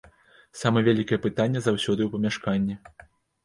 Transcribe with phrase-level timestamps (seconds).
[0.61, 2.75] Самае вялікае пытанне заўсёды ў памяшканні.